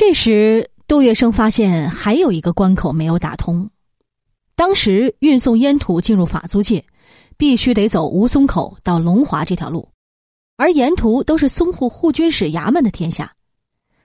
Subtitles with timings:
[0.00, 3.68] 这时，杜月笙发现还有一个关口没有打通。
[4.54, 6.84] 当时运送烟土进入法租界，
[7.36, 9.88] 必须得走吴淞口到龙华这条路，
[10.56, 13.32] 而沿途都是淞沪护军使衙门的天下，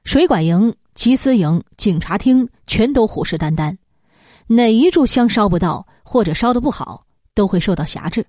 [0.03, 3.77] 水管营、缉私营、警察厅全都虎视眈眈，
[4.47, 7.05] 哪一炷香烧不到，或者烧的不好，
[7.35, 8.25] 都会受到辖制。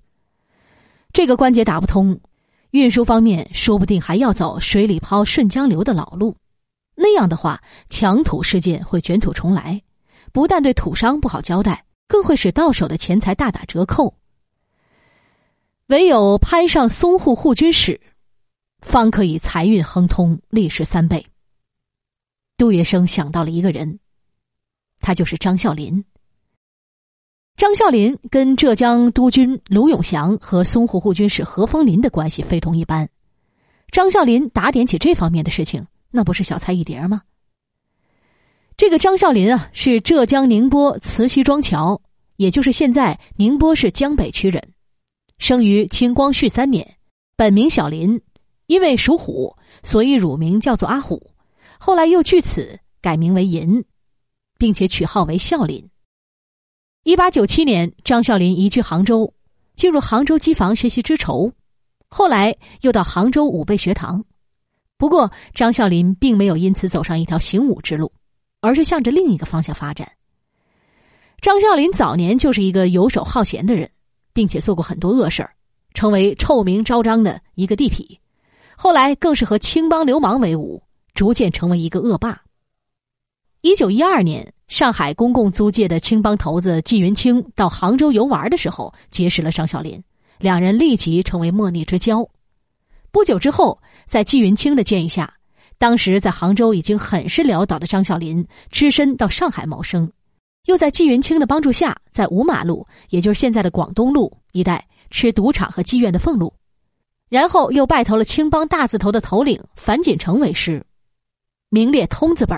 [1.13, 2.19] 这个关节打不通，
[2.69, 6.35] 运输方面说不定还要走水里抛顺江流的老路。
[6.95, 9.81] 那样的话，抢土事件会卷土重来，
[10.31, 14.15] 不但对土商不好交代，更会使到手的钱财大打折扣。
[15.87, 17.99] 唯有攀上淞沪护军使，
[18.79, 21.25] 方可以财运亨通，利市三倍。
[22.57, 23.99] 杜月笙想到了一个人，
[25.01, 26.03] 他就是张啸林。
[27.57, 33.09] 张啸林跟浙江督军卢永祥和淞沪护军使何风林的关系非同一般，
[33.91, 35.85] 张啸林打点起这方面的事情。
[36.15, 37.21] 那不是小菜一碟吗？
[38.77, 42.01] 这个张啸林啊，是浙江宁波慈溪庄桥，
[42.37, 44.61] 也就是现在宁波市江北区人，
[45.37, 46.97] 生于清光绪三年，
[47.35, 48.19] 本名小林，
[48.67, 51.31] 因为属虎，所以乳名叫做阿虎，
[51.77, 53.83] 后来又据此改名为银，
[54.57, 55.85] 并且取号为孝林。
[57.03, 59.33] 一八九七年，张啸林移居杭州，
[59.75, 61.51] 进入杭州机房学习织绸，
[62.09, 64.23] 后来又到杭州武备学堂。
[64.97, 68.11] 不过，张啸林并没有因此走上一条行武之路，
[68.61, 70.09] 而是向着另一个方向发展。
[71.41, 73.89] 张啸林早年就是一个游手好闲的人，
[74.33, 75.51] 并且做过很多恶事儿，
[75.93, 78.17] 成为臭名昭彰的一个地痞。
[78.77, 80.81] 后来更是和青帮流氓为伍，
[81.13, 82.41] 逐渐成为一个恶霸。
[83.61, 90.01] 一九一二年，上海公共租界的青帮头子纪云清到杭州游玩的时候，结识了张啸林，
[90.39, 92.27] 两人立即成为莫逆之交。
[93.15, 95.33] 不久之后，在纪云清的建议下，
[95.77, 100.11] 当时在杭州已经很是潦倒的张啸林，只身到上海谋生，
[100.65, 106.53] 又在纪云清的帮助下，在五马路，也就是现在的广东路一带吃赌场和妓院的俸禄，
[107.29, 110.85] 然后又拜投了青帮大字头的头领樊锦成为师，
[111.69, 112.53] 名列通字辈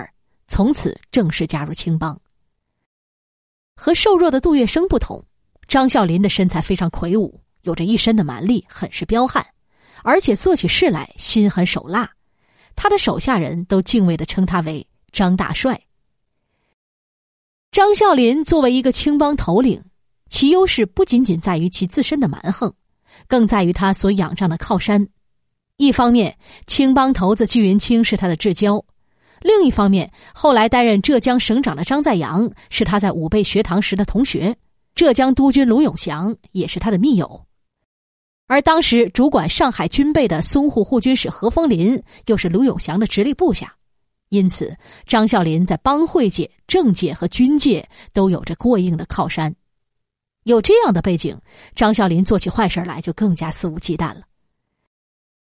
[0.48, 2.20] 从此正式加入青帮。
[3.76, 5.24] 和瘦弱的杜月笙不同，
[5.68, 9.46] 张啸林的身材非常魁梧，有着一身的蛮力，很是彪悍。
[10.02, 12.10] 而且做起事来心狠手辣，
[12.76, 15.80] 他的手下人都敬畏的称他为张大帅。
[17.70, 19.84] 张啸林作为一个青帮头领，
[20.28, 22.72] 其优势不仅仅在于其自身的蛮横，
[23.26, 25.06] 更在于他所仰仗的靠山。
[25.76, 28.84] 一方面，青帮头子纪云清是他的至交；
[29.42, 34.56] 另一方面，后来担任浙江省长的张在阳是他在武备学堂时的同学，
[34.94, 37.47] 浙江督军卢永祥也是他的密友。
[38.48, 43.72] 而当时主管上海军备的淞沪护军使何风林，又是卢永祥的直隶部下，
[44.30, 44.74] 因此
[45.06, 49.54] 张啸林在帮会界、政界和军界都有着过硬的靠山。
[50.44, 51.38] 有这样的背景，
[51.74, 54.22] 张啸林做起坏事来就更加肆无忌惮了。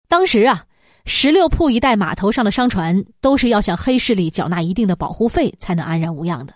[0.09, 0.65] 当时啊，
[1.05, 6.55] 十六铺一带码头上的商船都是要向黑势力缴纳一定的保护费才能安然无恙的，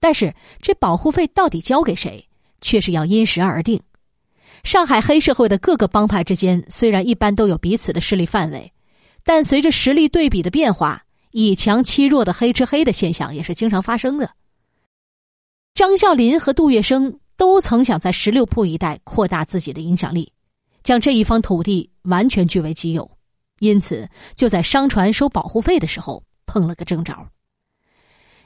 [0.00, 2.26] 但是这保护费到底交给谁，
[2.62, 3.78] 却是要因时而定。
[4.62, 8.72] 上海黑社会的各个帮派之间虽然一般都有彼此的势力范围，
[9.24, 14.30] 但随着实力对比的变化，以强欺弱的黑吃黑的现象也是经常发生的。
[15.74, 20.32] 张啸林和杜月笙都曾想在十六铺一带扩大自己的影响力，
[20.82, 23.08] 将这一方土地完全据为己有，
[23.60, 27.14] 因此就在商船收保护费的时候碰了个正着。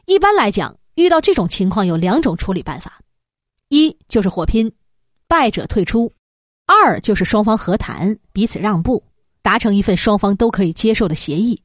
[0.07, 3.01] 一般来讲，遇到这种情况有两种处理办法，
[3.69, 4.71] 一就是火拼。
[5.31, 6.13] 败者退出，
[6.67, 9.01] 二就是双方和谈，彼此让步，
[9.43, 11.63] 达成一份双方都可以接受的协议。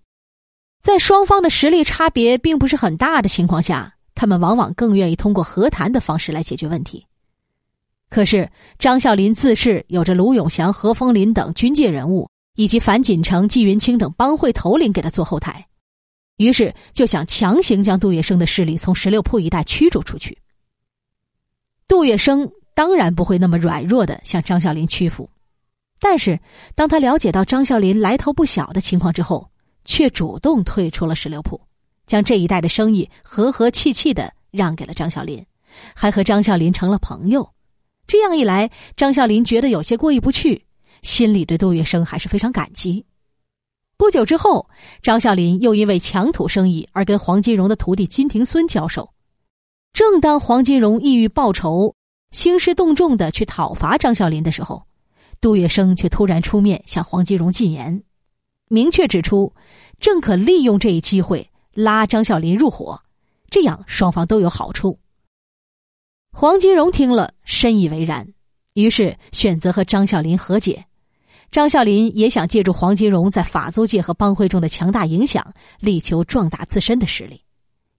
[0.84, 7.04] 在双方的实力差别并不是很大的情况下，他们往往更愿意通过和谈的方式来解决问题。
[8.08, 15.66] 可是张啸林自恃有着卢永祥、何风林等军界人物，以及樊锦成、纪云清等帮会头领给他做后台，
[16.38, 20.38] 于是就想强行将杜月笙的势力从十六铺一带驱逐出去。
[21.88, 22.48] 杜月笙。
[22.76, 25.28] 当然不会那么软弱的向张啸林屈服，
[26.00, 26.38] 但是
[26.76, 29.50] 当他了解到张啸林来头不小的情况之后，
[29.86, 31.60] 却主动退出了石榴铺，
[32.06, 35.44] 将这一带的生意和和气气的让给了张啸林，
[35.96, 37.50] 还和张啸林成了朋友。
[38.08, 40.62] 这样一来，张啸林觉得有些过意不去，
[41.02, 43.06] 心里对杜月笙还是非常感激。
[43.98, 44.70] 不久之后，
[45.02, 49.10] 张啸林又因为抢土生意而跟黄金荣的徒弟金庭孙交手，
[49.94, 51.96] 正当黄金荣意欲报仇。
[52.32, 54.86] 兴师动众的去讨伐张啸林的时候，
[55.40, 58.04] 杜月笙却突然出面向黄金荣进言，
[58.68, 59.54] 明确指出，
[60.00, 63.02] 正可利用这一机会拉张啸林入伙，
[63.50, 65.00] 这样双方都有好处。
[66.32, 68.28] 黄金荣听了，深以为然，
[68.74, 70.86] 于是选择和张啸林和解。
[71.52, 77.40] 张孝林也想借助黄金荣在法租界和帮会中的强大影响，力求壮大自身的实力。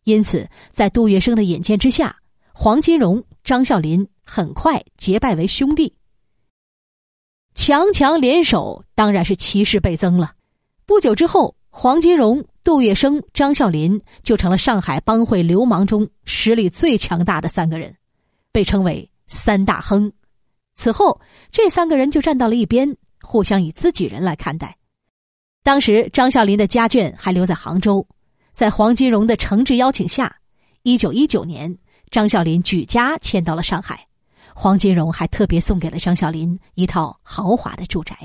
[0.05, 2.15] 因此，在杜月笙的引荐之下，
[2.53, 5.95] 黄金荣、张孝林很快结拜为兄弟。
[7.55, 10.35] 强强联手，当然是气势倍增了。
[10.85, 17.97] 不久之后，黄金荣、杜月笙、张啸林就成了上海帮会流氓中实力最强大的三个人，
[18.53, 20.13] 被称为“三大亨”。
[20.77, 21.19] 此后，
[21.51, 22.97] 这三个人就站到了一边。
[23.23, 24.77] 互相以自己人来看待。
[25.65, 28.07] 当时张啸林的家眷还留在杭州，
[28.53, 30.37] 在黄金荣的诚挚邀请下，
[30.85, 31.77] 一九一九年，
[32.09, 34.07] 张啸林举家迁到了上海。
[34.59, 38.17] 黄金荣还特别送给了张小林一套豪华的住宅。